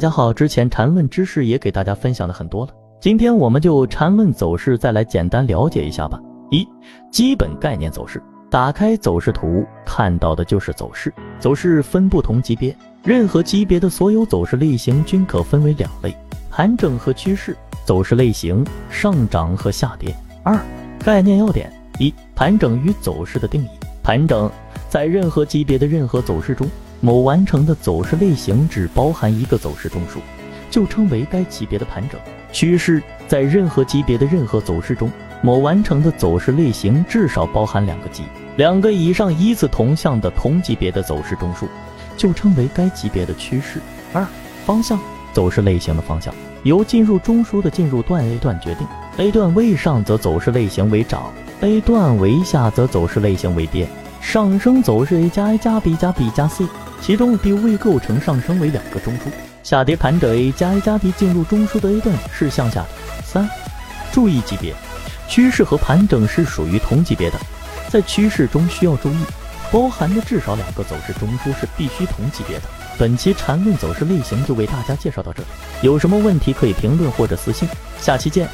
[0.00, 6.18] 大家好，之前缠论知识也给大家分享的很多了，今天我们就缠论走势再来简单了解一下吧。
[6.50, 6.66] 一、
[7.12, 8.18] 基本概念走势，
[8.48, 11.12] 打开走势图看到的就是走势。
[11.38, 12.74] 走势分不同级别，
[13.04, 16.16] 任何级别的所有走势类型均可分为两类：
[16.48, 17.54] 盘整和趋势。
[17.84, 20.16] 走势类型上涨和下跌。
[20.42, 20.58] 二、
[21.04, 23.68] 概念要点：一、盘整与走势的定义。
[24.02, 24.50] 盘整
[24.88, 26.66] 在任何级别的任何走势中。
[27.00, 30.18] 某完成的走势类型只包含一个走势中枢，
[30.70, 32.20] 就称为该级别的盘整。
[32.52, 38.24] 趋势在任何级别的任何走势中，某完成的走势类型至少包含两个级、
[38.56, 41.66] 两个以上依次同向的同级别的走势中枢，
[42.16, 43.80] 就称为该级别的趋势。
[44.12, 44.26] 二、
[44.66, 44.98] 方向
[45.32, 48.86] 走势类型的方向由进入中枢的进入段 A 段决定。
[49.16, 53.88] A 段为上则走势类型为涨，A 段为下则走势类型为跌。
[54.20, 56.66] 上升走势 A 加 A 加 B 加 B 加 C。
[57.00, 59.22] 其中低位构成上升为两个中枢，
[59.62, 62.88] 下跌盘整 A 加 A 加 B 进入中枢的 A 段是向下的。
[63.24, 63.48] 三、
[64.12, 64.74] 注意级别，
[65.28, 67.38] 趋势和盘整是属于同级别的，
[67.88, 69.16] 在趋势中需要注意，
[69.72, 72.64] 包含的至少两个走势中枢是必须同级别的。
[72.98, 75.48] 本期缠论走势类型就为大家介绍到这里，
[75.82, 77.66] 有什么问题可以评论或者私信，
[77.98, 78.46] 下期见。